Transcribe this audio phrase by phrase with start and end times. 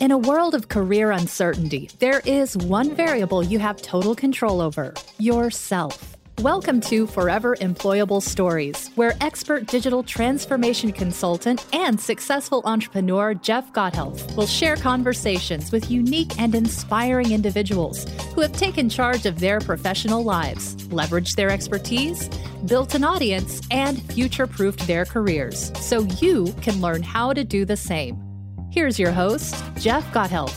[0.00, 4.94] In a world of career uncertainty, there is one variable you have total control over
[5.18, 6.16] yourself.
[6.38, 14.36] Welcome to Forever Employable Stories, where expert digital transformation consultant and successful entrepreneur Jeff Gothelf
[14.36, 18.06] will share conversations with unique and inspiring individuals
[18.36, 22.28] who have taken charge of their professional lives, leveraged their expertise,
[22.66, 27.64] built an audience, and future proofed their careers so you can learn how to do
[27.64, 28.27] the same.
[28.70, 30.54] Here's your host, Jeff Gothelf.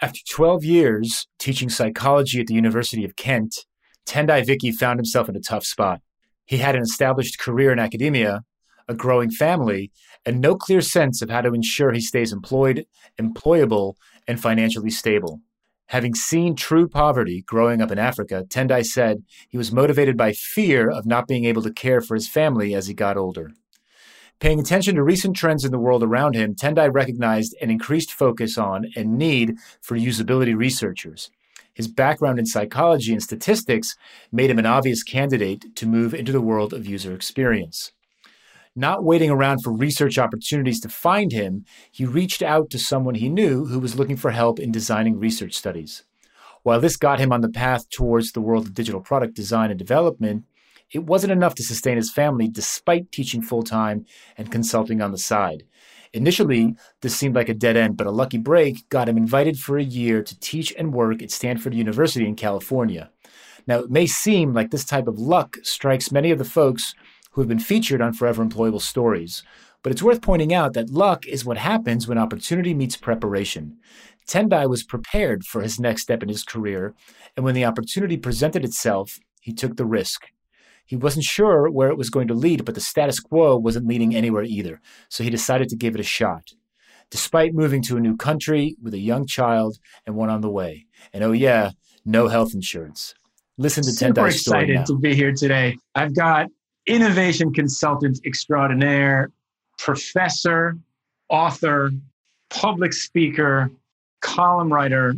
[0.00, 3.54] After 12 years teaching psychology at the University of Kent,
[4.06, 6.00] Tendai Viki found himself in a tough spot.
[6.46, 8.40] He had an established career in academia,
[8.88, 9.92] a growing family,
[10.24, 12.86] and no clear sense of how to ensure he stays employed,
[13.20, 13.94] employable,
[14.26, 15.40] and financially stable.
[15.88, 20.88] Having seen true poverty growing up in Africa, Tendai said he was motivated by fear
[20.88, 23.52] of not being able to care for his family as he got older.
[24.42, 28.58] Paying attention to recent trends in the world around him, Tendai recognized an increased focus
[28.58, 31.30] on and need for usability researchers.
[31.72, 33.94] His background in psychology and statistics
[34.32, 37.92] made him an obvious candidate to move into the world of user experience.
[38.74, 43.28] Not waiting around for research opportunities to find him, he reached out to someone he
[43.28, 46.02] knew who was looking for help in designing research studies.
[46.64, 49.78] While this got him on the path towards the world of digital product design and
[49.78, 50.46] development,
[50.92, 55.18] it wasn't enough to sustain his family despite teaching full time and consulting on the
[55.18, 55.64] side.
[56.12, 56.82] Initially, mm-hmm.
[57.00, 59.82] this seemed like a dead end, but a lucky break got him invited for a
[59.82, 63.10] year to teach and work at Stanford University in California.
[63.66, 66.94] Now, it may seem like this type of luck strikes many of the folks
[67.30, 69.42] who have been featured on Forever Employable Stories,
[69.82, 73.78] but it's worth pointing out that luck is what happens when opportunity meets preparation.
[74.26, 76.94] Tendai was prepared for his next step in his career,
[77.36, 80.26] and when the opportunity presented itself, he took the risk.
[80.84, 84.14] He wasn't sure where it was going to lead, but the status quo wasn't leading
[84.14, 86.52] anywhere either, so he decided to give it a shot.
[87.10, 90.86] Despite moving to a new country with a young child and one on the way.
[91.12, 91.70] And oh, yeah,
[92.04, 93.14] no health insurance.
[93.58, 94.84] Listen to Super Tendai's story excited now.
[94.84, 95.76] to be here today.
[95.94, 96.46] I've got
[96.86, 99.30] innovation consultant extraordinaire,
[99.78, 100.78] professor,
[101.28, 101.90] author,
[102.50, 103.70] public speaker,
[104.20, 105.14] column writer,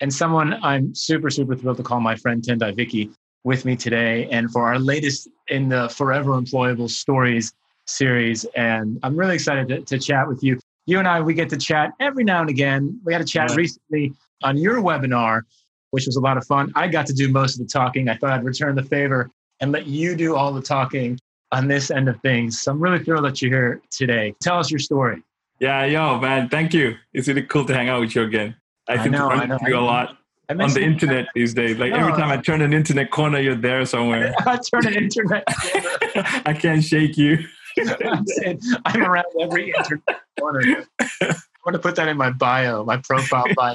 [0.00, 3.10] and someone I'm super, super thrilled to call my friend Tendai Viki
[3.44, 7.52] with me today and for our latest in the Forever Employable Stories
[7.86, 8.44] series.
[8.56, 10.58] And I'm really excited to, to chat with you.
[10.86, 13.00] You and I, we get to chat every now and again.
[13.04, 13.56] We had a chat Yeah.
[13.56, 14.12] recently
[14.42, 15.42] on your webinar,
[15.90, 16.72] which was a lot of fun.
[16.74, 18.08] I got to do most of the talking.
[18.08, 19.30] I thought I'd return the favor
[19.60, 21.18] and let you do all the talking
[21.52, 22.60] on this end of things.
[22.60, 24.34] So I'm really thrilled that you're here today.
[24.40, 25.22] Tell us your story.
[25.58, 26.96] Yeah, yo, man, thank you.
[27.12, 28.54] It's really cool to hang out with you again.
[28.88, 29.58] I, I seem know, I know.
[29.66, 30.16] you a lot
[30.50, 31.78] on the internet these days.
[31.78, 34.34] Like every time I turn an internet corner, you're there somewhere.
[34.46, 35.44] I turn an internet.
[36.46, 37.38] I can't shake you.
[38.04, 40.86] I'm saying I'm around every internet corner.
[41.00, 41.34] I
[41.64, 43.74] want to put that in my bio, my profile bio.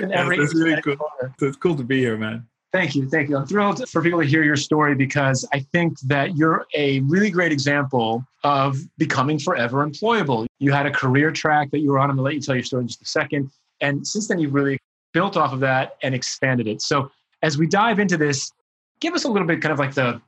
[0.00, 0.96] in every that's really cool.
[0.96, 1.34] corner.
[1.38, 2.46] So it's cool to be here, man.
[2.72, 3.08] Thank you.
[3.08, 3.36] Thank you.
[3.38, 7.30] I'm thrilled for people to hear your story because I think that you're a really
[7.30, 10.46] great example of becoming forever employable.
[10.58, 12.10] You had a career track that you were on.
[12.10, 13.50] I'm going to let you tell your story in just a second.
[13.80, 14.78] And since then, you've really
[15.12, 16.82] built off of that and expanded it.
[16.82, 17.10] So
[17.42, 18.52] as we dive into this,
[19.00, 20.20] give us a little bit kind of like the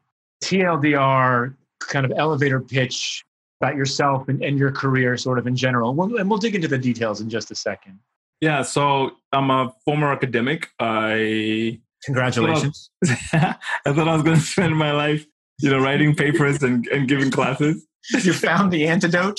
[0.43, 3.25] TLDR kind of elevator pitch
[3.61, 5.95] about yourself and, and your career sort of in general.
[5.95, 7.99] We'll, and we'll dig into the details in just a second.
[8.41, 10.71] Yeah, so I'm a former academic.
[10.79, 12.91] I Congratulations.
[13.33, 15.27] I thought I was going to spend my life,
[15.59, 17.87] you know, writing papers and, and giving classes.
[18.23, 19.39] you found the antidote.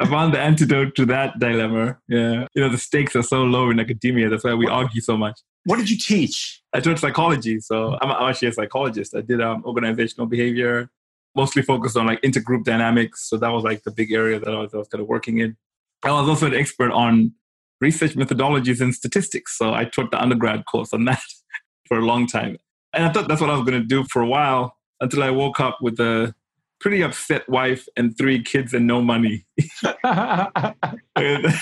[0.00, 1.98] I found the antidote to that dilemma.
[2.08, 4.28] Yeah, you know, the stakes are so low in academia.
[4.28, 5.40] That's why we argue so much.
[5.64, 6.62] what did you teach?
[6.72, 9.14] I taught psychology, so I'm actually a psychologist.
[9.16, 10.90] I did um, organizational behavior,
[11.34, 13.28] mostly focused on like intergroup dynamics.
[13.28, 15.38] So that was like the big area that I was, I was kind of working
[15.38, 15.56] in.
[16.04, 17.32] I was also an expert on
[17.80, 19.58] research methodologies and statistics.
[19.58, 21.22] So I taught the undergrad course on that
[21.88, 22.58] for a long time.
[22.92, 25.30] And I thought that's what I was going to do for a while until I
[25.30, 26.34] woke up with a
[26.80, 29.44] pretty upset wife and three kids and no money.
[30.04, 31.52] Academia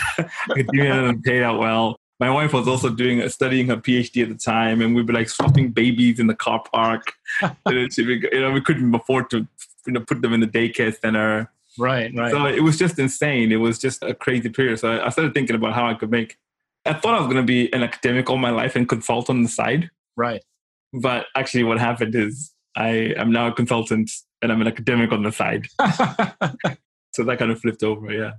[0.74, 1.96] didn't pay out well.
[2.20, 5.28] My wife was also doing studying her PhD at the time, and we'd be like
[5.28, 7.12] swapping babies in the car park.
[7.66, 9.46] And she'd be- you know, we couldn't afford to
[9.86, 11.50] you know put them in the daycare center.
[11.78, 12.30] right, right.
[12.30, 13.50] So it was just insane.
[13.50, 14.78] It was just a crazy period.
[14.78, 16.38] So I I started thinking about how I could make.
[16.86, 19.42] I thought I was going to be an academic all my life and consult on
[19.42, 20.44] the side, right.
[20.92, 24.10] but actually, what happened is I am now a consultant
[24.44, 25.66] and I'm an academic on the side.
[27.14, 28.12] So that kind of flipped over.
[28.12, 28.32] Yeah,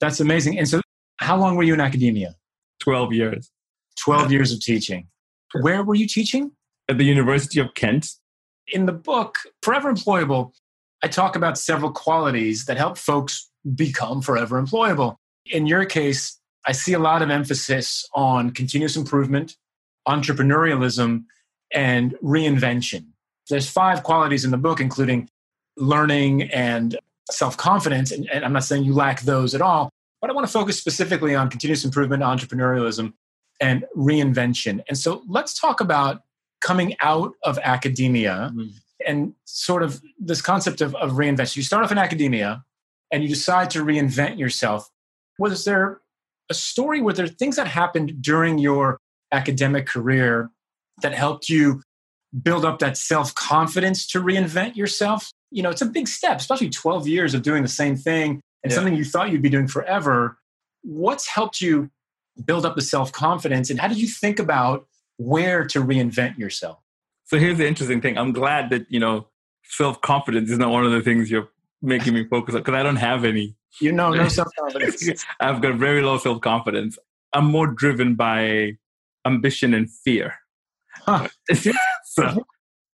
[0.00, 0.58] That's amazing.
[0.58, 0.82] And so,
[1.16, 2.34] how long were you in academia?
[2.78, 3.50] twelve years
[4.04, 5.08] 12 years of teaching.
[5.62, 6.52] Where were you teaching?
[6.88, 8.08] at the University of Kent.
[8.68, 10.52] In the book, Forever Employable,
[11.02, 15.16] I talk about several qualities that help folks become forever employable.
[15.46, 19.56] In your case, I see a lot of emphasis on continuous improvement,
[20.06, 21.24] entrepreneurialism,
[21.72, 23.08] and reinvention.
[23.48, 25.28] There's five qualities in the book, including
[25.78, 26.98] learning and
[27.30, 28.12] self confidence.
[28.12, 29.90] And, and, I'm not saying you lack those at all,
[30.20, 33.12] but I want to focus specifically on continuous improvement, entrepreneurialism,
[33.60, 34.82] and reinvention.
[34.88, 36.22] And so let's talk about
[36.60, 38.68] coming out of academia mm-hmm.
[39.06, 41.56] and sort of this concept of, of reinvention.
[41.56, 42.64] You start off in academia
[43.12, 44.90] and you decide to reinvent yourself.
[45.38, 46.00] Was there
[46.50, 47.00] a story?
[47.00, 48.98] Were there things that happened during your
[49.32, 50.50] academic career
[51.02, 51.82] that helped you
[52.42, 55.32] build up that self confidence to reinvent yourself?
[55.50, 58.70] You know, it's a big step, especially 12 years of doing the same thing and
[58.70, 58.74] yeah.
[58.74, 60.38] something you thought you'd be doing forever.
[60.82, 61.90] What's helped you
[62.44, 63.70] build up the self confidence?
[63.70, 64.86] And how did you think about
[65.16, 66.78] where to reinvent yourself?
[67.24, 68.16] So here's the interesting thing.
[68.16, 69.28] I'm glad that, you know,
[69.64, 71.48] self confidence is not one of the things you're
[71.82, 73.54] making me focus on because I don't have any.
[73.80, 75.24] You know, no self confidence.
[75.40, 76.98] I've got very low self confidence.
[77.32, 78.78] I'm more driven by
[79.26, 80.34] ambition and fear.
[80.92, 81.28] Huh.
[82.04, 82.44] so,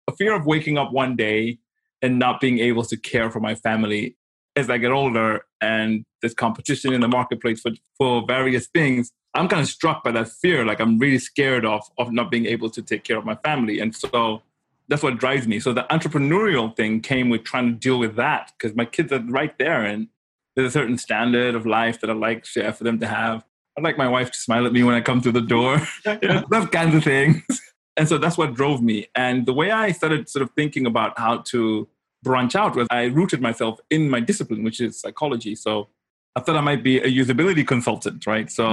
[0.09, 1.59] a fear of waking up one day
[2.05, 4.17] and not being able to care for my family
[4.57, 9.49] as I get older and there's competition in the marketplace for, for various things, I'm
[9.49, 10.65] kind of struck by that fear.
[10.65, 13.81] Like I'm really scared of of not being able to take care of my family.
[13.81, 14.43] And so
[14.87, 15.59] that's what drives me.
[15.59, 19.21] So the entrepreneurial thing came with trying to deal with that because my kids are
[19.21, 20.09] right there and
[20.55, 23.45] there's a certain standard of life that I like for them to have.
[23.77, 26.69] I'd like my wife to smile at me when I come through the door, those
[26.69, 27.43] kinds of things.
[27.97, 29.07] And so that's what drove me.
[29.15, 31.89] And the way I started sort of thinking about how to
[32.25, 35.55] branch out was I rooted myself in my discipline, which is psychology.
[35.55, 35.89] So
[36.35, 38.51] I thought I might be a usability consultant, right?
[38.51, 38.65] So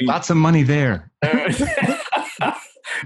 [0.00, 0.06] mm.
[0.06, 1.10] lots of money there.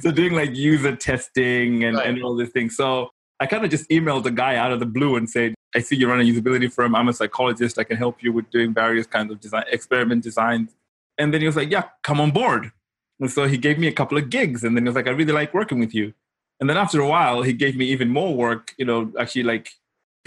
[0.00, 2.06] so doing like user testing and, right.
[2.06, 2.76] and all these things.
[2.76, 3.10] So
[3.40, 5.96] I kind of just emailed the guy out of the blue and said, I see
[5.96, 6.94] you run a usability firm.
[6.94, 7.78] I'm a psychologist.
[7.78, 10.76] I can help you with doing various kinds of design, experiment designs.
[11.18, 12.70] And then he was like, yeah, come on board.
[13.18, 14.62] And so he gave me a couple of gigs.
[14.62, 16.12] And then he was like, I really like working with you.
[16.62, 19.72] And then after a while, he gave me even more work, you know, actually like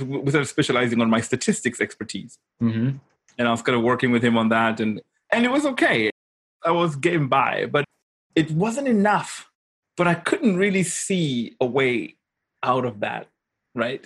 [0.05, 2.37] without specializing on my statistics expertise.
[2.61, 2.97] Mm-hmm.
[3.37, 4.81] And I was kind of working with him on that.
[4.81, 4.99] And,
[5.31, 6.09] and it was okay.
[6.65, 7.85] I was getting by, but
[8.35, 9.49] it wasn't enough.
[9.95, 12.17] But I couldn't really see a way
[12.63, 13.29] out of that,
[13.73, 14.05] right?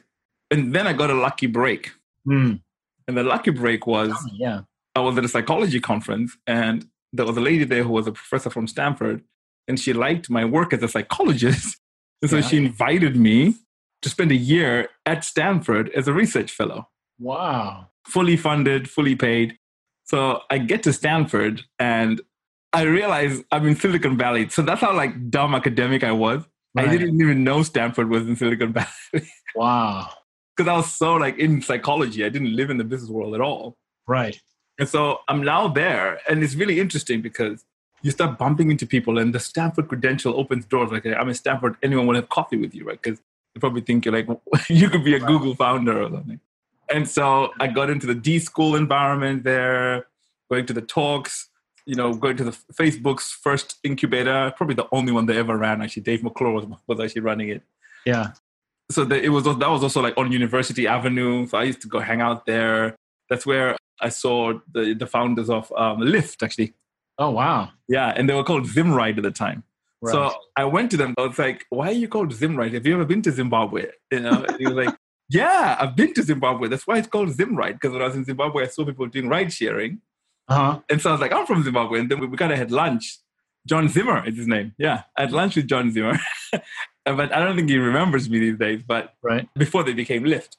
[0.51, 1.93] And then I got a lucky break.
[2.27, 2.61] Mm.
[3.07, 4.61] And the lucky break was oh, yeah.
[4.95, 8.11] I was at a psychology conference and there was a lady there who was a
[8.11, 9.23] professor from Stanford
[9.67, 11.75] and she liked my work as a psychologist.
[12.21, 12.41] And so yeah.
[12.43, 13.55] she invited me
[14.01, 16.87] to spend a year at Stanford as a research fellow.
[17.19, 17.87] Wow.
[18.07, 19.57] Fully funded, fully paid.
[20.05, 22.21] So I get to Stanford and
[22.73, 24.49] I realize I'm in Silicon Valley.
[24.49, 26.43] So that's how like dumb academic I was.
[26.75, 26.87] Right.
[26.87, 28.73] I didn't even know Stanford was in Silicon
[29.13, 29.29] Valley.
[29.55, 30.09] wow.
[30.55, 32.23] Because I was so like in psychology.
[32.25, 33.77] I didn't live in the business world at all.
[34.07, 34.39] Right.
[34.79, 36.19] And so I'm now there.
[36.29, 37.65] And it's really interesting because
[38.01, 40.91] you start bumping into people and the Stanford credential opens doors.
[40.91, 43.01] Like, I'm in Stanford, anyone will have coffee with you, right?
[43.01, 43.19] Because
[43.53, 44.27] they probably think you're like,
[44.69, 46.39] you could be a Google founder or something.
[46.91, 50.07] And so I got into the D school environment there,
[50.49, 51.49] going to the talks,
[51.85, 55.81] you know, going to the Facebook's first incubator, probably the only one they ever ran.
[55.81, 57.63] Actually, Dave McClure was, was actually running it.
[58.05, 58.31] Yeah.
[58.91, 61.47] So the, it was that was also like on University Avenue.
[61.47, 62.95] So I used to go hang out there.
[63.29, 66.73] That's where I saw the the founders of um, Lyft actually.
[67.19, 67.69] Oh wow!
[67.87, 69.63] Yeah, and they were called Zimride at the time.
[70.01, 70.13] Right.
[70.13, 71.13] So I went to them.
[71.17, 72.73] I was like, "Why are you called Zimride?
[72.73, 74.95] Have you ever been to Zimbabwe?" You know, he was like,
[75.29, 76.69] "Yeah, I've been to Zimbabwe.
[76.69, 77.73] That's why it's called Zimride.
[77.73, 80.01] Because when I was in Zimbabwe, I saw people doing ride sharing.
[80.47, 80.79] Uh-huh.
[80.89, 81.99] And so I was like, I'm from Zimbabwe.
[81.99, 83.19] And then we, we kind of had lunch.
[83.67, 84.73] John Zimmer is his name.
[84.77, 86.17] Yeah, I had lunch with John Zimmer.
[87.05, 88.81] but I don't think he remembers me these days.
[88.81, 89.47] But right.
[89.55, 90.55] before they became Lyft,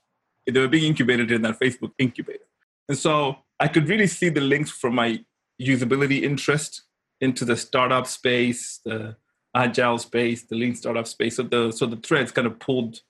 [0.47, 2.45] they were being incubated in that Facebook incubator.
[2.89, 5.25] And so I could really see the links from my
[5.61, 6.83] usability interest
[7.21, 9.17] into the startup space, the
[9.55, 11.37] agile space, the lean startup space.
[11.37, 13.01] So the so the threads kind of pulled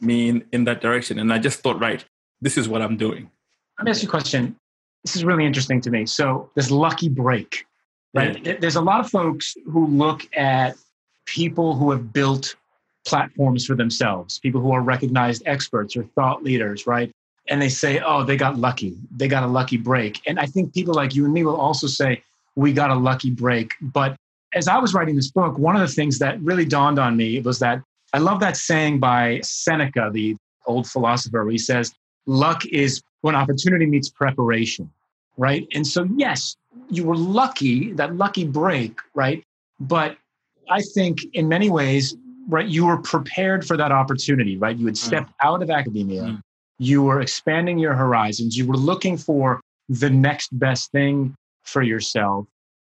[0.00, 1.18] me in, in that direction.
[1.18, 2.04] And I just thought, right,
[2.40, 3.30] this is what I'm doing.
[3.78, 4.56] Let me ask you a question.
[5.04, 6.06] This is really interesting to me.
[6.06, 7.64] So this lucky break,
[8.12, 8.44] right?
[8.44, 8.56] Yeah.
[8.60, 10.76] There's a lot of folks who look at
[11.26, 12.56] people who have built
[13.06, 17.10] platforms for themselves, people who are recognized experts or thought leaders, right?
[17.48, 18.96] And they say, oh, they got lucky.
[19.10, 20.20] They got a lucky break.
[20.26, 22.22] And I think people like you and me will also say,
[22.54, 23.72] we got a lucky break.
[23.80, 24.16] But
[24.54, 27.40] as I was writing this book, one of the things that really dawned on me
[27.40, 27.82] was that
[28.12, 31.92] I love that saying by Seneca, the old philosopher, where he says,
[32.26, 34.90] luck is when opportunity meets preparation,
[35.36, 35.66] right?
[35.74, 36.56] And so, yes,
[36.88, 39.44] you were lucky, that lucky break, right?
[39.78, 40.16] But
[40.70, 42.16] I think in many ways,
[42.48, 44.76] right, you were prepared for that opportunity, right?
[44.76, 44.98] You had mm.
[44.98, 45.34] stepped mm.
[45.42, 46.42] out of academia, mm.
[46.80, 48.56] You were expanding your horizons.
[48.56, 49.60] You were looking for
[49.90, 52.46] the next best thing for yourself.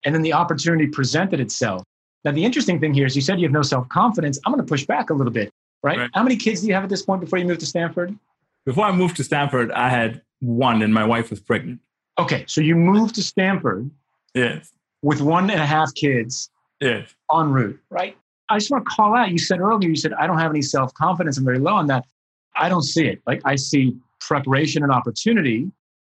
[0.04, 1.84] And then the opportunity presented itself.
[2.22, 4.38] Now, the interesting thing here is you said you have no self confidence.
[4.44, 5.50] I'm going to push back a little bit,
[5.82, 5.96] right?
[5.96, 6.10] right?
[6.12, 8.14] How many kids do you have at this point before you moved to Stanford?
[8.66, 11.80] Before I moved to Stanford, I had one and my wife was pregnant.
[12.18, 13.90] Okay, so you moved to Stanford.
[14.34, 14.70] Yes.
[15.00, 16.50] With one and a half kids.
[16.78, 17.14] Yes.
[17.34, 18.18] En route, right?
[18.50, 19.30] I just want to call out.
[19.30, 21.38] You said earlier, you said, I don't have any self confidence.
[21.38, 22.04] I'm very low on that.
[22.58, 23.22] I don't see it.
[23.26, 25.70] Like, I see preparation and opportunity,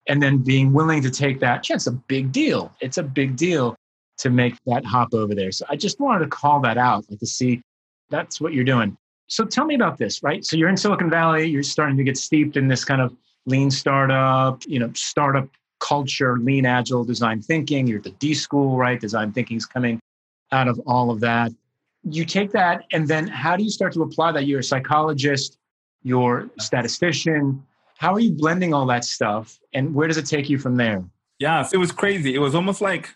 [0.08, 1.88] and then being willing to take that chance.
[1.88, 2.72] A big deal.
[2.82, 3.76] It's a big deal
[4.18, 5.52] to make that hop over there.
[5.52, 7.62] So I just wanted to call that out, like to see
[8.10, 8.96] that's what you're doing.
[9.28, 10.46] So tell me about this, right?
[10.46, 13.72] So you're in Silicon Valley, you're starting to get steeped in this kind of lean
[13.72, 15.48] startup, you know, startup
[15.80, 17.88] culture, lean agile design thinking.
[17.88, 19.00] You're at the D school, right?
[19.00, 20.00] Design thinking is coming
[20.52, 21.52] out of all of that.
[22.04, 24.46] You take that, and then how do you start to apply that?
[24.46, 25.58] You're a psychologist,
[26.04, 27.66] you're statistician.
[27.98, 31.04] How are you blending all that stuff, and where does it take you from there?
[31.40, 32.36] Yeah, it was crazy.
[32.36, 33.10] It was almost like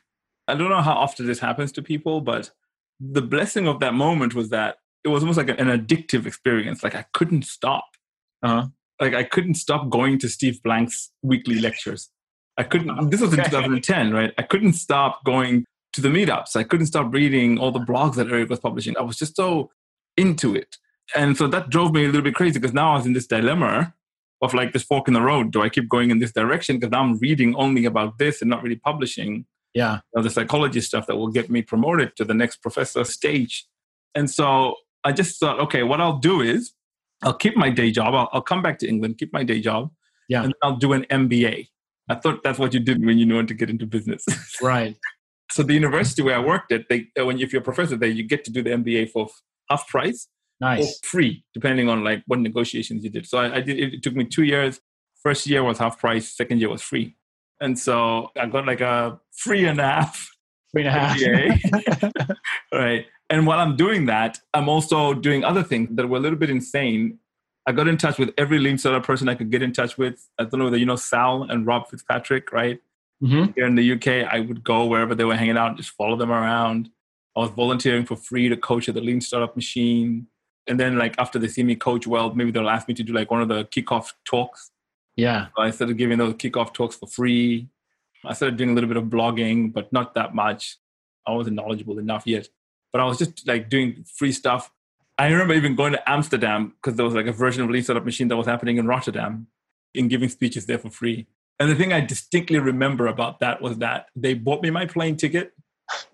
[0.47, 2.51] I don't know how often this happens to people, but
[2.99, 6.83] the blessing of that moment was that it was almost like an addictive experience.
[6.83, 7.85] Like I couldn't stop.
[8.41, 8.67] Uh-huh.
[8.99, 12.09] Like I couldn't stop going to Steve Blank's weekly lectures.
[12.57, 13.11] I couldn't.
[13.11, 14.33] This was in 2010, right?
[14.37, 16.55] I couldn't stop going to the meetups.
[16.55, 18.97] I couldn't stop reading all the blogs that Eric was publishing.
[18.97, 19.69] I was just so
[20.15, 20.77] into it,
[21.15, 23.27] and so that drove me a little bit crazy because now I was in this
[23.27, 23.93] dilemma
[24.41, 25.51] of like this fork in the road.
[25.51, 28.49] Do I keep going in this direction because now I'm reading only about this and
[28.49, 29.45] not really publishing?
[29.73, 33.03] Yeah, you know, the psychology stuff that will get me promoted to the next professor
[33.03, 33.65] stage.
[34.15, 36.73] And so I just thought, okay, what I'll do is
[37.23, 38.13] I'll keep my day job.
[38.13, 39.91] I'll, I'll come back to England, keep my day job,
[40.29, 41.67] yeah, and I'll do an MBA.
[42.09, 44.25] I thought that's what you did when you wanted to get into business.
[44.61, 44.95] right.
[45.51, 48.23] So the university where I worked at, they when if you're a professor there, you
[48.23, 49.29] get to do the MBA for
[49.69, 50.27] half price
[50.59, 50.83] nice.
[50.83, 53.27] or free, depending on like what negotiations you did.
[53.27, 53.93] So I, I did.
[53.93, 54.79] It took me two years.
[55.21, 56.35] First year was half price.
[56.35, 57.15] Second year was free.
[57.59, 60.29] And so I got like a free and a half.
[60.71, 62.29] Free and a half.
[62.73, 63.05] right.
[63.29, 66.49] And while I'm doing that, I'm also doing other things that were a little bit
[66.49, 67.19] insane.
[67.65, 70.25] I got in touch with every lean startup person I could get in touch with.
[70.39, 72.79] I don't know whether you know Sal and Rob Fitzpatrick, right?
[73.21, 73.51] Mm-hmm.
[73.55, 76.15] Here in the UK, I would go wherever they were hanging out and just follow
[76.15, 76.89] them around.
[77.35, 80.27] I was volunteering for free to coach at the Lean Startup Machine.
[80.67, 83.13] And then, like, after they see me coach well, maybe they'll ask me to do
[83.13, 84.71] like one of the kickoff talks
[85.17, 85.47] yeah.
[85.55, 87.67] So I started giving those kickoff talks for free.
[88.23, 90.77] I started doing a little bit of blogging, but not that much.
[91.25, 92.47] I wasn't knowledgeable enough yet.
[92.93, 94.71] But I was just like doing free stuff.
[95.17, 98.05] I remember even going to Amsterdam because there was like a version of Lean Startup
[98.05, 99.47] Machine that was happening in Rotterdam
[99.95, 101.27] and giving speeches there for free.
[101.59, 105.17] And the thing I distinctly remember about that was that they bought me my plane
[105.17, 105.53] ticket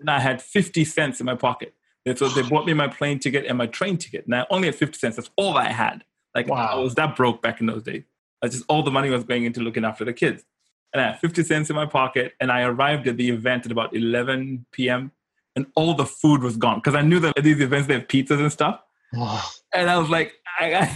[0.00, 1.74] and I had 50 cents in my pocket.
[2.06, 4.26] And so they bought me my plane ticket and my train ticket.
[4.26, 5.16] And I only had 50 cents.
[5.16, 6.04] That's all I had.
[6.34, 6.70] Like wow.
[6.72, 8.04] I was that broke back in those days.
[8.42, 10.44] That's just all the money was going into looking after the kids.
[10.92, 13.72] And I had 50 cents in my pocket, and I arrived at the event at
[13.72, 15.10] about 11 p.m.
[15.56, 18.06] and all the food was gone because I knew that at these events they have
[18.06, 18.80] pizzas and stuff.
[19.72, 20.88] And I was like, I got,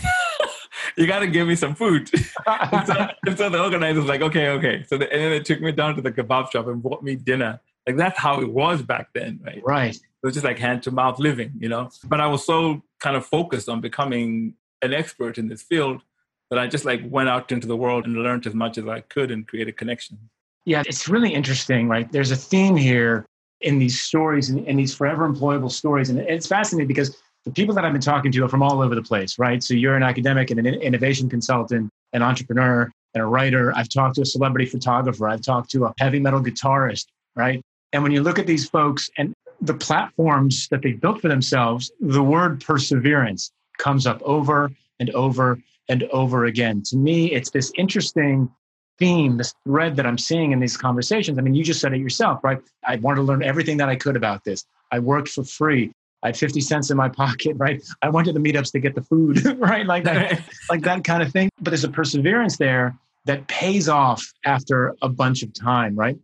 [0.96, 2.10] you got to give me some food.
[2.46, 4.84] and, so, and, so, the organizer was like, okay, okay.
[4.86, 7.16] So the, and then they took me down to the kebab shop and bought me
[7.16, 7.60] dinner.
[7.86, 9.62] Like that's how it was back then, right?
[9.64, 9.98] Right.
[10.22, 11.90] It was just like hand to mouth living, you know.
[12.04, 16.02] But I was so kind of focused on becoming an expert in this field
[16.50, 19.00] that I just like went out into the world and learned as much as I
[19.00, 20.18] could and created connection.
[20.64, 22.10] Yeah, it's really interesting, right?
[22.10, 23.26] There's a theme here
[23.60, 26.10] in these stories and in, in these forever employable stories.
[26.10, 28.94] And it's fascinating because the people that I've been talking to are from all over
[28.94, 29.62] the place, right?
[29.62, 33.72] So you're an academic and an innovation consultant, an entrepreneur, and a writer.
[33.74, 35.28] I've talked to a celebrity photographer.
[35.28, 37.06] I've talked to a heavy metal guitarist,
[37.36, 37.62] right?
[37.92, 41.90] And when you look at these folks and the platforms that they built for themselves,
[42.00, 46.82] the word perseverance comes up over and over and over again.
[46.82, 48.50] To me, it's this interesting
[48.98, 51.38] theme, this thread that I'm seeing in these conversations.
[51.38, 52.60] I mean, you just said it yourself, right?
[52.84, 54.64] I wanted to learn everything that I could about this.
[54.90, 55.92] I worked for free.
[56.22, 57.82] I had 50 cents in my pocket, right?
[58.02, 59.86] I went to the meetups to get the food, right?
[59.86, 61.48] Like that, like that kind of thing.
[61.60, 62.96] But there's a perseverance there
[63.26, 66.18] that pays off after a bunch of time, right?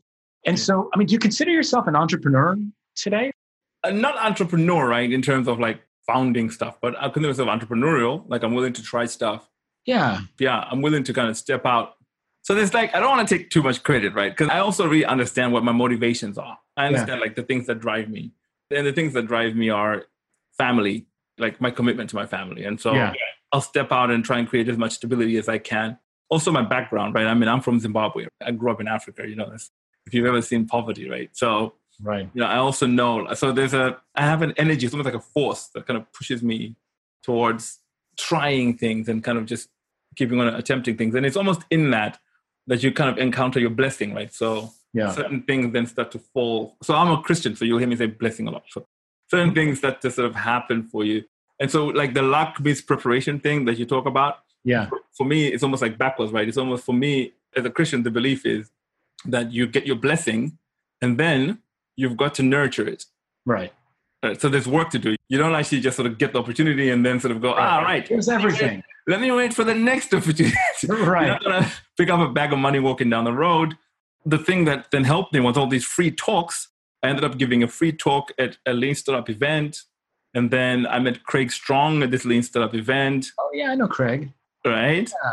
[0.47, 2.57] And so, I mean, do you consider yourself an entrepreneur
[2.95, 3.33] today?
[3.83, 5.11] Uh, not entrepreneur, right?
[5.11, 8.25] In terms of like founding stuff, but I consider myself entrepreneurial.
[8.29, 9.49] Like I'm willing to try stuff
[9.87, 11.97] yeah yeah i'm willing to kind of step out
[12.43, 14.87] so there's like i don't want to take too much credit right because i also
[14.87, 17.25] really understand what my motivations are i understand yeah.
[17.25, 18.33] like the things that drive me
[18.71, 20.05] and the things that drive me are
[20.57, 21.07] family
[21.39, 23.13] like my commitment to my family and so yeah.
[23.53, 25.99] i'll step out and try and create as much stability as i can
[26.31, 29.37] also my background right i mean i'm from zimbabwe i grew up in africa you
[29.37, 33.53] know if you've ever seen poverty right so right you know i also know so
[33.53, 36.43] there's a i have an energy it's almost like a force that kind of pushes
[36.43, 36.75] me
[37.23, 37.79] towards
[38.17, 39.69] trying things and kind of just
[40.17, 41.15] keeping on attempting things.
[41.15, 42.19] And it's almost in that
[42.67, 44.33] that you kind of encounter your blessing, right?
[44.33, 45.11] So Yeah.
[45.11, 46.77] certain things then start to fall.
[46.83, 48.65] So I'm a Christian, so you'll hear me say blessing a lot.
[48.71, 48.87] So
[49.31, 49.55] certain mm-hmm.
[49.55, 51.25] things that just sort of happen for you.
[51.61, 54.89] And so like the luck meets preparation thing that you talk about, Yeah.
[55.17, 56.49] for me, it's almost like backwards, right?
[56.49, 58.71] It's almost for me as a Christian, the belief is
[59.25, 60.59] that you get your blessing
[61.01, 61.59] and then
[61.97, 63.05] you've got to nurture it.
[63.47, 63.73] Right.
[64.23, 65.17] Uh, So there's work to do.
[65.29, 67.81] You don't actually just sort of get the opportunity and then sort of go, ah,
[67.81, 68.83] right, Here's everything.
[69.07, 70.57] let me wait for the next opportunity.
[70.83, 71.29] You're right.
[71.29, 73.75] not gonna pick up a bag of money walking down the road.
[74.27, 76.69] The thing that then helped me was all these free talks.
[77.03, 79.83] I ended up giving a free talk at a Lean Startup event.
[80.33, 83.87] And then I met Craig Strong at this Lean Startup event, Oh yeah, I know
[83.87, 84.33] Craig.
[84.65, 85.09] right?
[85.23, 85.33] Yeah.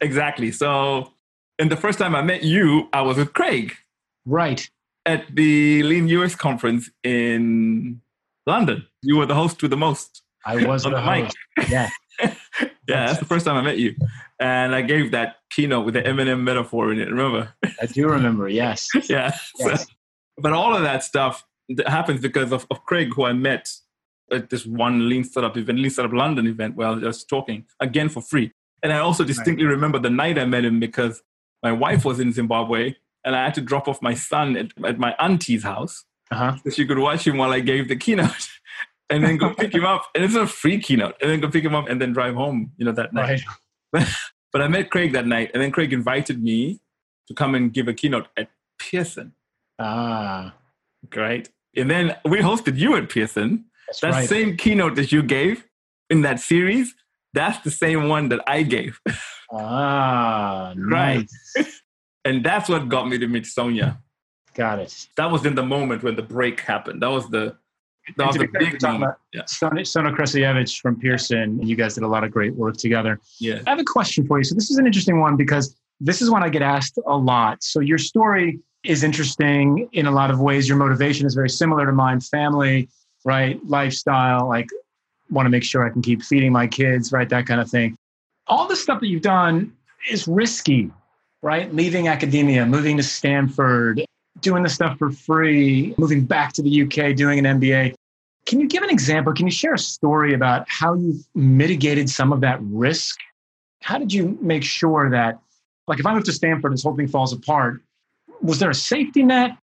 [0.00, 0.52] Exactly.
[0.52, 1.10] So,
[1.58, 3.74] and the first time I met you, I was with Craig
[4.26, 4.68] Right.
[5.06, 8.00] At the Lean UX conference in
[8.46, 8.86] London.
[9.02, 10.22] You were the host with the most.
[10.44, 11.24] I was On the the mic.
[11.24, 11.70] host.
[11.70, 11.90] Yeah.
[12.88, 13.94] Yeah, that's the first time I met you.
[14.40, 17.52] And I gave that keynote with the M&M metaphor in it, remember?
[17.82, 18.48] I do remember.
[18.62, 18.88] Yes.
[19.10, 19.32] yeah.
[19.56, 19.74] So-
[20.38, 23.68] but all of that stuff that happens because of, of Craig, who I met
[24.32, 27.66] at this one Lean Startup event, Lean Startup London event, where I was just talking
[27.78, 28.52] again for free.
[28.82, 31.22] And I also distinctly remember the night I met him because
[31.62, 34.98] my wife was in Zimbabwe and I had to drop off my son at, at
[34.98, 36.56] my auntie's house Uh huh.
[36.64, 38.48] so she could watch him while I gave the keynote.
[39.10, 41.14] And then go pick him up, and it's a free keynote.
[41.22, 42.72] And then go pick him up, and then drive home.
[42.76, 43.40] You know that night.
[43.90, 44.06] Right.
[44.52, 46.80] But I met Craig that night, and then Craig invited me
[47.26, 49.32] to come and give a keynote at Pearson,
[49.78, 50.54] Ah.
[51.08, 51.48] Great.
[51.74, 53.64] And then we hosted you at Pearson.
[53.86, 54.28] That's That right.
[54.28, 55.64] same keynote that you gave
[56.10, 56.94] in that series,
[57.32, 59.00] that's the same one that I gave.
[59.52, 60.74] Ah.
[60.76, 61.26] Right.
[61.56, 61.80] Nice.
[62.28, 63.98] And that's what got me to meet Sonia.
[64.54, 65.06] Got it.
[65.16, 67.02] That was in the moment when the break happened.
[67.02, 67.56] That was the
[68.16, 69.14] that was the be fair, you're big moment.
[69.34, 72.76] about Sono, Sono Kresojevic from Pearson, and you guys did a lot of great work
[72.76, 73.20] together.
[73.38, 73.60] Yeah.
[73.66, 74.44] I have a question for you.
[74.44, 77.62] So this is an interesting one because this is one I get asked a lot.
[77.62, 80.68] So your story is interesting in a lot of ways.
[80.68, 82.20] Your motivation is very similar to mine.
[82.20, 82.88] Family,
[83.24, 83.58] right?
[83.66, 84.68] Lifestyle, like
[85.30, 87.28] want to make sure I can keep feeding my kids, right?
[87.28, 87.96] That kind of thing.
[88.46, 89.72] All the stuff that you've done
[90.10, 90.90] is risky,
[91.42, 91.72] right?
[91.74, 94.04] Leaving academia, moving to Stanford,
[94.40, 97.94] doing the stuff for free, moving back to the UK, doing an MBA.
[98.46, 99.32] Can you give an example?
[99.32, 103.18] Can you share a story about how you mitigated some of that risk?
[103.82, 105.38] How did you make sure that,
[105.86, 107.82] like, if I move to Stanford and this whole thing falls apart,
[108.40, 109.56] was there a safety net?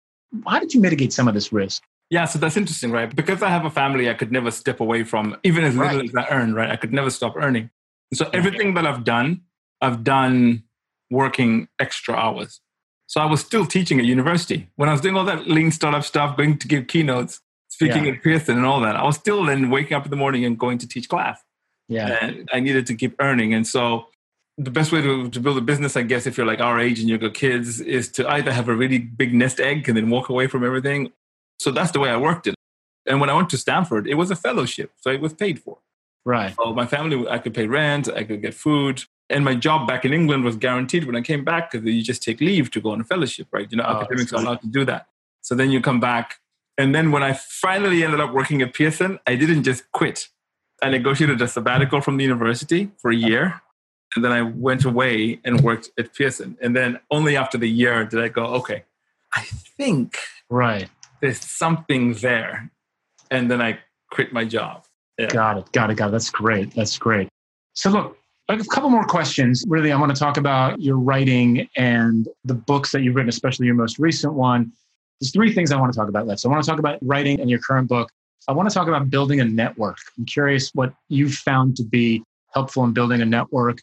[0.47, 1.83] How did you mitigate some of this risk?
[2.11, 3.15] Yeah, so that's interesting, right?
[3.15, 6.09] Because I have a family, I could never step away from, even as little Right.
[6.09, 6.71] as I earn, right?
[6.71, 7.71] I could never stop earning.
[8.13, 9.43] So everything that I've done,
[9.81, 10.65] I've done
[11.13, 12.61] working extra hours.
[13.07, 14.69] So I was still teaching at university.
[14.77, 18.13] When I was doing all that lean startup stuff, going to give keynotes, speaking Yeah.
[18.13, 20.59] at Pearson and all that, I was still then waking up in the morning and
[20.59, 21.41] going to teach class.
[21.89, 22.19] Yeah.
[22.21, 23.53] And I needed to keep earning.
[23.53, 24.07] And so
[24.57, 27.01] the best way to, to build a business, I guess, if you're like our age
[27.01, 30.09] and you've got kids, is to either have a really big nest egg and then
[30.09, 31.13] walk away from everything.
[31.59, 32.55] So that's the way I worked it.
[33.07, 34.93] And when I went to Stanford, it was a fellowship.
[35.01, 35.79] So it was paid for.
[36.25, 36.55] Right.
[36.57, 39.05] So my family, I could pay rent, I could get food.
[39.33, 42.23] And my job back in England was guaranteed when I came back because you just
[42.23, 43.67] take leave to go on a fellowship, right?
[43.71, 45.07] You know, Oh, academics are allowed to do that.
[45.41, 46.39] So then you come back.
[46.79, 50.29] And then when I finally ended up working at Pearson, I didn't just quit.
[50.83, 53.61] I negotiated a sabbatical from the university for a year.
[54.15, 56.57] And then I went away and worked at Pearson.
[56.61, 58.85] And then only after the year did I go, okay,
[59.35, 59.43] I
[59.79, 60.19] think
[60.51, 60.89] Right.
[61.23, 62.71] there's something there.
[63.31, 63.79] And then I
[64.11, 64.85] quit my job.
[65.19, 65.29] Yeah.
[65.29, 65.73] Got it.
[65.73, 65.97] Got it.
[65.97, 66.13] Got it.
[66.13, 66.75] That's great.
[66.75, 67.29] That's great.
[67.75, 69.65] So, look, a couple more questions.
[69.67, 73.67] Really, I want to talk about your writing and the books that you've written, especially
[73.67, 74.73] your most recent one.
[75.21, 76.41] There's three things I want to talk about left.
[76.41, 78.11] So, I want to talk about writing and your current book.
[78.49, 79.99] I want to talk about building a network.
[80.19, 82.23] I'm curious what you've found to be
[82.55, 83.79] helpful in building a network.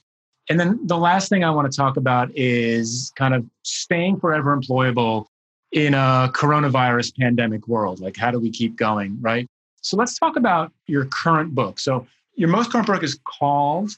[0.50, 4.56] And then the last thing I want to talk about is kind of staying forever
[4.56, 5.26] employable
[5.72, 8.00] in a coronavirus pandemic world.
[8.00, 9.48] Like, how do we keep going, right?
[9.82, 11.80] So let's talk about your current book.
[11.80, 13.92] So your most current book is called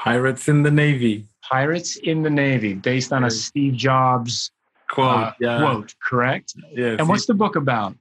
[0.00, 1.26] Pirates in the Navy.
[1.42, 4.50] Pirates in the Navy, based on a Steve Jobs
[4.88, 5.14] Quote.
[5.14, 5.58] uh, yeah.
[5.58, 6.54] quote, correct?
[6.72, 6.96] Yeah.
[6.98, 7.94] And what's the book about?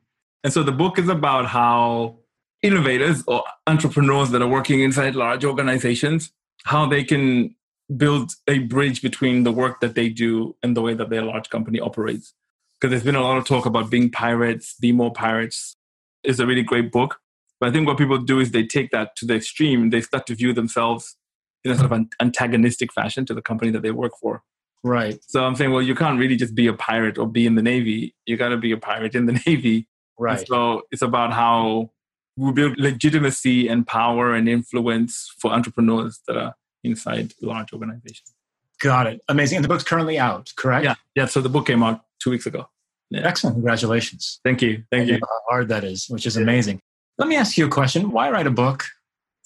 [0.43, 2.15] And so the book is about how
[2.63, 6.31] innovators or entrepreneurs that are working inside large organizations,
[6.63, 7.55] how they can
[7.97, 11.49] build a bridge between the work that they do and the way that their large
[11.49, 12.33] company operates.
[12.79, 15.75] Because there's been a lot of talk about being pirates, be more pirates.
[16.23, 17.19] It's a really great book.
[17.59, 19.89] But I think what people do is they take that to the extreme.
[19.89, 21.17] They start to view themselves
[21.63, 24.43] in a sort of an antagonistic fashion to the company that they work for.
[24.81, 27.55] Right, So I'm saying, well, you can't really just be a pirate or be in
[27.55, 28.15] the Navy.
[28.25, 31.91] You got to be a pirate in the Navy and right, So it's about how
[32.37, 38.33] we build legitimacy and power and influence for entrepreneurs that are inside large organizations.
[38.79, 39.21] Got it.
[39.27, 39.57] Amazing.
[39.57, 40.85] And the book's currently out, correct?
[40.85, 40.95] Yeah.
[41.15, 41.25] Yeah.
[41.25, 42.69] So the book came out two weeks ago.
[43.09, 43.27] Yeah.
[43.27, 43.55] Excellent.
[43.55, 44.39] Congratulations.
[44.45, 44.83] Thank you.
[44.91, 45.19] Thank I you.
[45.21, 46.79] How hard that is, which is amazing.
[47.17, 48.11] Let me ask you a question.
[48.11, 48.85] Why write a book?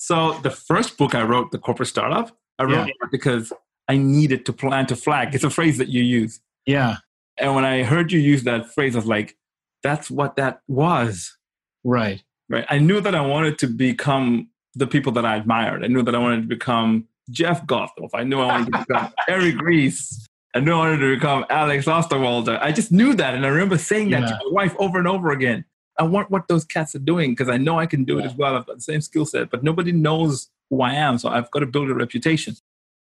[0.04, 2.86] So the first book I wrote, The Corporate Startup, I wrote Yeah.
[2.88, 3.54] it because
[3.88, 5.34] I needed to plant a flag.
[5.34, 6.42] It's a phrase that you use.
[6.66, 6.98] Yeah.
[7.38, 9.38] And when I heard you use that phrase, I was like,
[9.82, 11.38] that's what that was.
[11.86, 12.22] Right.
[12.50, 12.66] Right.
[12.68, 15.86] I knew that I wanted to become the people that I admired.
[15.86, 18.10] I knew that I wanted to become Jeff Gothelf.
[18.14, 20.28] I knew I wanted to become Eric Ries.
[20.54, 22.60] I knew I wanted to become Alex Osterwalder.
[22.62, 23.36] I just knew that.
[23.36, 25.64] And I remember saying that to my wife over and over again.
[26.00, 28.34] I want what those cats are doing because I know I can do it as
[28.36, 28.56] well.
[28.56, 31.18] I've got the same skill set, but nobody knows who I am.
[31.18, 32.56] So I've got to build a reputation.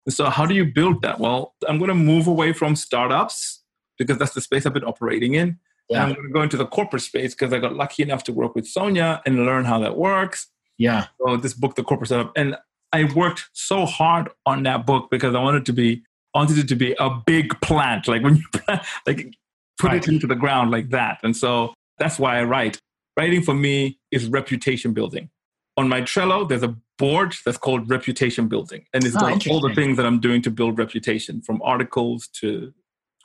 [0.09, 1.20] So how do you build that?
[1.20, 3.62] Well, I'm going to move away from startups
[3.98, 5.59] because that's the space I've been operating in.
[5.88, 6.02] Yeah.
[6.05, 8.33] And I'm going to go into the corporate space because I got lucky enough to
[8.33, 10.48] work with Sonia and learn how that works.
[10.78, 11.07] Yeah.
[11.24, 12.57] So this book, The Corporate Startup, and
[12.92, 16.02] I worked so hard on that book because I wanted to be,
[16.35, 19.35] I wanted it to be a big plant, like when you plant, like
[19.78, 20.02] put Right.
[20.02, 21.18] it into the ground like that.
[21.22, 22.78] And so that's why I write.
[23.16, 25.31] Writing for me is reputation building.
[25.76, 29.74] On my Trello, there's a board that's called reputation building, and it's Oh, all the
[29.74, 32.72] things that I'm doing to build reputation, from articles to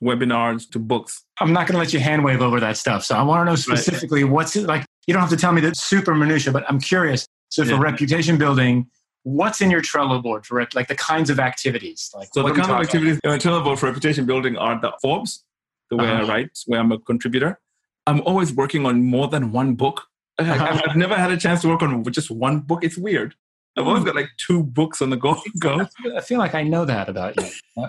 [0.02, 1.24] webinars to books.
[1.40, 3.04] I'm not going to let you hand wave over that stuff.
[3.04, 4.86] So I want to know specifically what's it like.
[5.08, 7.26] You don't have to tell me the super minutia, but I'm curious.
[7.50, 7.80] So for Yeah.
[7.82, 8.88] reputation building,
[9.24, 12.12] what's in your Trello board for rep- like the kinds of activities?
[12.14, 14.92] Like So the kind of activities in my Trello board for reputation building are the
[15.02, 15.44] Forbes,
[15.90, 16.28] the way I Uh-huh.
[16.32, 17.60] write, where I'm a contributor.
[18.08, 20.04] I'm always working on more than one book.
[20.40, 20.66] I- uh-huh.
[20.66, 22.84] I've, I've never had a chance to work on just one book.
[22.84, 23.36] It's weird.
[23.78, 24.08] I've always hmm.
[24.08, 25.40] got like two books on the go.
[25.60, 25.88] go.
[26.16, 27.50] I feel like I know that about you.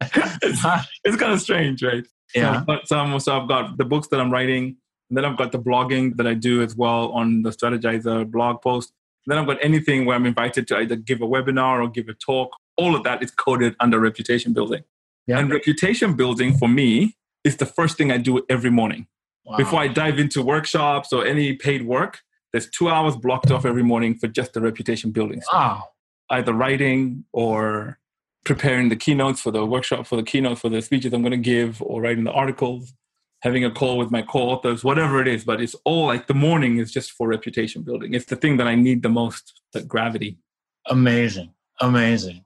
[0.00, 0.64] it's,
[1.04, 2.04] it's kind of strange, right?
[2.34, 2.60] yeah.
[2.60, 4.76] So, but some, so I've got the books that I'm writing,
[5.08, 8.60] and then I've got the blogging that I do as well on the Strategyzer blog
[8.60, 8.92] post.
[9.26, 12.14] then I've got anything where I'm invited to either give a webinar or give a
[12.14, 12.50] talk.
[12.76, 14.84] All of that is coded under reputation building.
[15.26, 15.38] Yeah.
[15.38, 17.14] And reputation building for me
[17.44, 19.06] is the first thing I do every morning.
[19.48, 19.56] Wow.
[19.56, 22.20] Before I dive into workshops or any paid work,
[22.52, 25.40] there's two hours blocked off every morning for just the reputation building.
[25.40, 25.84] stuff Wow.
[26.30, 27.98] either writing or
[28.44, 31.36] preparing the keynotes for the workshop, for the keynote, for the speeches I'm going to
[31.38, 32.92] give, or writing the articles,
[33.40, 35.44] having a call with my co-authors, whatever it is.
[35.44, 38.12] But it's all like the morning is just for reputation building.
[38.14, 40.38] It's the thing that I need the most, the gravity.
[40.86, 41.52] Amazing.
[41.80, 42.44] Amazing.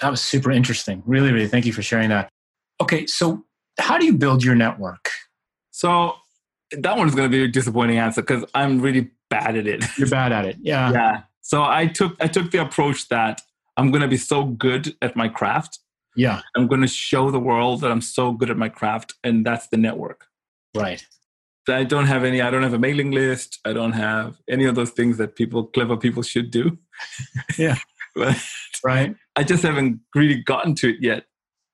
[0.00, 1.02] That was super interesting.
[1.06, 2.28] Really, really thank you for sharing that.
[2.80, 3.44] Okay, so
[3.78, 5.10] how do you build your network?
[5.70, 6.14] So
[6.72, 9.84] that one's going to be a disappointing answer because I'm really bad at it.
[9.96, 10.56] You're bad at it.
[10.60, 10.92] Yeah.
[10.92, 11.22] yeah.
[11.42, 13.40] So I took I took the approach that
[13.76, 15.78] I'm going to be so good at my craft.
[16.16, 16.40] Yeah.
[16.56, 19.68] I'm going to show the world that I'm so good at my craft, and that's
[19.68, 20.26] the network.
[20.74, 21.04] Right.
[21.68, 22.40] I don't have any.
[22.40, 23.58] I don't have a mailing list.
[23.64, 26.78] I don't have any of those things that people, clever people, should do.
[27.58, 27.76] Yeah.
[28.14, 28.36] but
[28.84, 29.14] Right.
[29.34, 31.24] I just haven't really gotten to it yet.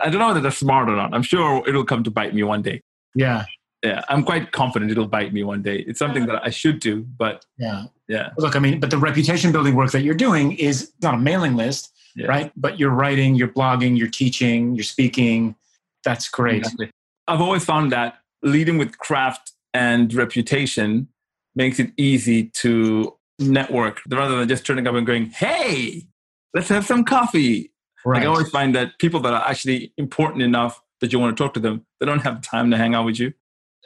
[0.00, 1.14] I don't know whether that's smart or not.
[1.14, 2.82] I'm sure it'll come to bite me one day.
[3.14, 3.44] Yeah.
[3.82, 5.78] Yeah, I'm quite confident it'll bite me one day.
[5.88, 7.86] It's something that I should do, but Yeah.
[8.08, 11.18] yeah, Look, I mean, but the reputation building work that you're doing is not a
[11.18, 12.26] mailing list, yeah.
[12.26, 12.52] right?
[12.56, 15.56] But you're writing, you're blogging, you're teaching, you're speaking.
[16.04, 16.58] That's great.
[16.58, 16.90] Exactly.
[17.26, 21.08] I've always found that leading with craft and reputation
[21.56, 26.06] makes it easy to network rather than just turning up and going, "Hey,
[26.54, 27.72] let's have some coffee."
[28.04, 28.18] Right.
[28.18, 31.42] Like I always find that people that are actually important enough that you want to
[31.42, 33.32] talk to them, they don't have time to hang out with you.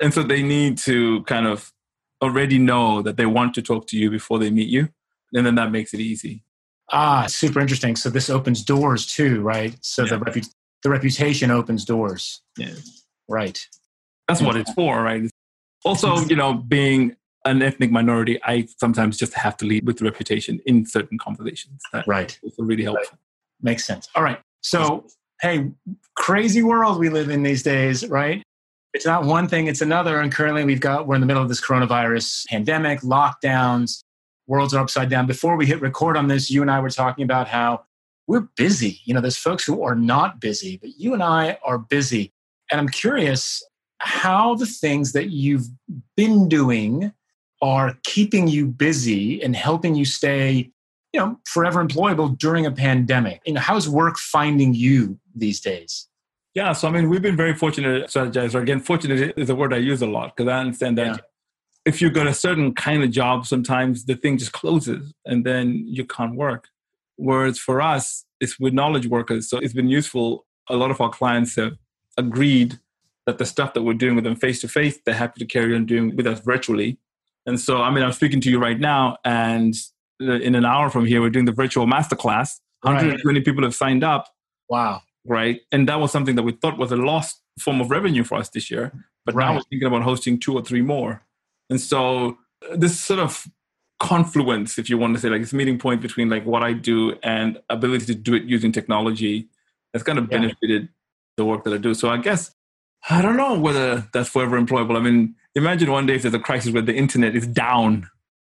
[0.01, 1.73] And so they need to kind of
[2.23, 4.89] already know that they want to talk to you before they meet you.
[5.33, 6.43] And then that makes it easy.
[6.93, 7.97] ah, super interesting.
[7.97, 9.77] So this opens doors too, right?
[9.81, 10.49] So the repu-
[10.83, 12.43] the reputation opens doors.
[12.57, 12.75] Yeah.
[13.29, 13.59] Right.
[14.29, 15.29] That's what it's for, right?
[15.85, 20.61] Also, you know, being an ethnic minority, I sometimes just have to lead with reputation
[20.67, 21.83] in certain conversations.
[21.93, 22.39] That Right.
[22.45, 23.19] also really helpful.
[23.63, 24.09] Makes sense.
[24.15, 24.41] All right.
[24.63, 25.07] So,
[25.43, 25.71] hey,
[26.17, 28.43] crazy world we live in these days, right?
[28.97, 30.21] It's not one thing, it's another.
[30.21, 34.03] And currently we've got, we're in the middle of this coronavirus pandemic, lockdowns,
[34.47, 35.27] worlds are upside down.
[35.27, 37.85] Before we hit record on this, you and I were talking about how
[38.27, 39.03] we're busy.
[39.05, 42.33] You know, there's folks who are not busy, but you and I are busy.
[42.73, 43.63] And I'm curious
[43.99, 45.67] how the things that you've
[46.17, 47.13] been doing
[47.61, 50.71] are keeping you busy and helping you stay
[51.13, 56.09] you know forever employable during a pandemic you know how's work finding you these days
[56.57, 58.63] Yeah, so I mean, we've been very fortunate at Strategyzer.
[58.63, 61.17] Again, fortunate is a word I use a lot because I understand that Yeah.
[61.85, 65.85] if you've got a certain kind of job, sometimes the thing just closes and then
[65.87, 66.69] you can't work.
[67.17, 69.51] Whereas for us, it's with knowledge workers.
[69.51, 70.47] So it's been useful.
[70.71, 71.77] A lot of our clients have
[72.17, 72.81] agreed
[73.27, 75.77] that the stuff that we're doing with them face to face, they're happy to carry
[75.77, 76.99] on doing with us virtually.
[77.45, 79.75] And so, I mean, I'm speaking to you right now, and
[80.23, 83.45] uh, in an hour from here, we're doing the virtual masterclass 120 right.
[83.45, 84.29] people have signed up.
[84.71, 85.03] Wow.
[85.27, 85.61] Right.
[85.73, 88.49] And that was something that we thought was a lost form of revenue for us
[88.51, 88.93] this year.
[89.25, 89.47] But right.
[89.47, 91.23] now we're thinking about hosting two or three more.
[91.71, 92.39] And so
[92.71, 93.47] uh, this sort of
[93.99, 97.17] confluence, if you want to say, like this meeting point between like what I do
[97.23, 99.49] and ability to do it using technology
[99.93, 100.89] has kind of benefited
[101.37, 101.95] the work that I do.
[101.95, 102.55] So I guess
[103.09, 104.97] I don't know whether that's forever employable.
[104.97, 108.09] I mean, imagine one day if there's a crisis where the internet is down.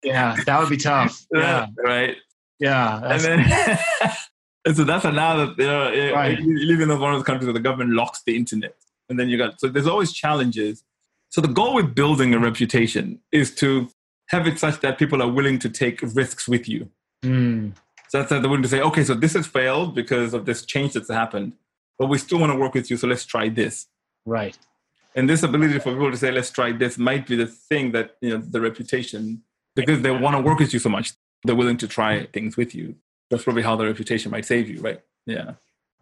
[0.03, 1.27] Yeah, that would be tough.
[1.35, 1.67] Yeah.
[1.77, 2.17] right.
[2.59, 3.01] Yeah.
[3.03, 3.79] And then
[4.67, 6.39] and so that's another you know right.
[6.39, 8.77] you live in one of those countries where the government locks the internet.
[9.09, 10.85] And then you got so there's always challenges.
[11.31, 13.89] So the goal with building a reputation is to
[14.29, 16.89] have it such that people are willing to take risks with you.
[17.25, 17.75] Mm.
[18.09, 20.65] So that's that they're willing to say, okay, so this has failed because of this
[20.65, 21.53] change that's happened,
[21.99, 23.87] but we still want to work with you, so let's try this.
[24.27, 24.59] Right.
[25.15, 28.17] And this ability for people to say, let's try this might be the thing that,
[28.21, 29.43] you know, the reputation,
[29.75, 31.13] because they want to work with you so much,
[31.45, 32.95] they're willing to try things with you.
[33.31, 35.01] That's probably how the reputation might save you, right?
[35.27, 35.53] Yeah.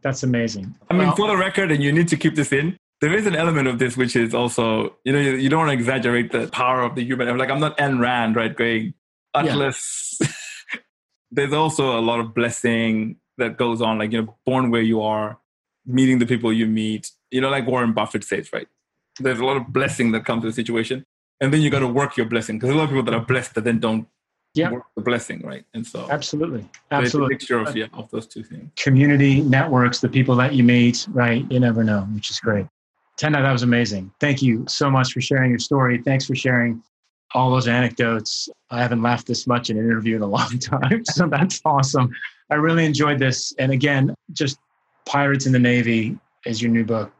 [0.03, 0.75] That's amazing.
[0.91, 3.27] I mean, well, for the record, and you need to keep this in, there is
[3.27, 6.33] an element of this which is also, you know, you, you don't want to exaggerate
[6.33, 7.37] the power of the human.
[7.37, 8.55] Like, I'm not Ayn Rand, right?
[8.55, 8.95] Going,
[9.35, 10.19] Atlas.
[10.21, 10.29] Yeah.
[11.31, 15.03] There's also a lot of blessing that goes on, like, you know, born where you
[15.03, 15.39] are,
[15.87, 18.67] meeting the people you meet, you know, like Warren Buffett says, right?
[19.21, 21.05] There's a lot of blessing that comes to the situation.
[21.41, 23.25] And then you got to work your blessing because a lot of people that are
[23.25, 24.09] blessed that then don't
[24.55, 24.71] yeah.
[24.97, 25.65] the blessing, right?
[25.75, 28.71] And so absolutely, absolutely, mixture of yeah of those two things.
[28.77, 31.45] Community networks, the people that you meet, right?
[31.51, 32.67] You never know, which is great.
[33.19, 34.13] Tendai, that was amazing.
[34.21, 36.01] Thank you so much for sharing your story.
[36.03, 36.83] Thanks for sharing
[37.35, 38.49] all those anecdotes.
[38.71, 42.11] I haven't laughed this much in an interview in a long time, so that's awesome.
[42.51, 43.53] I really enjoyed this.
[43.59, 44.59] And again, just
[45.05, 47.13] Pirates in the Navy is your new book.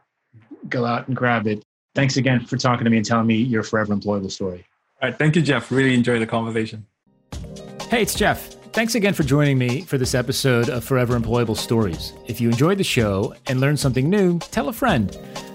[0.69, 1.63] Go out and grab it.
[1.95, 4.65] Thanks again for talking to me and telling me your forever employable story.
[5.01, 5.17] All right.
[5.17, 5.71] Thank you, Jeff.
[5.71, 6.85] Really enjoyed the conversation.
[7.31, 8.53] Hey, it's Jeff.
[8.71, 12.13] Thanks again for joining me for this episode of Forever Employable Stories.
[12.27, 15.09] If you enjoyed the show and learned something new, tell a friend.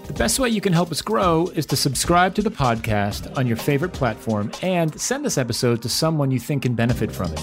[0.07, 3.47] The best way you can help us grow is to subscribe to the podcast on
[3.47, 7.43] your favorite platform and send this episode to someone you think can benefit from it.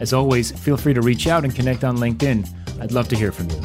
[0.00, 2.46] As always, feel free to reach out and connect on LinkedIn.
[2.80, 3.60] I'd love to hear from you.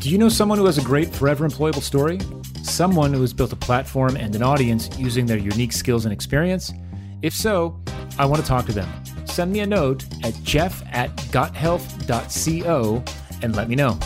[0.00, 2.20] Do you know someone who has a great forever employable story?
[2.62, 6.72] Someone who has built a platform and an audience using their unique skills and experience?
[7.22, 7.78] If so,
[8.18, 8.88] I want to talk to them.
[9.24, 13.04] Send me a note at jeff at gothelf.co
[13.42, 13.98] and let me know.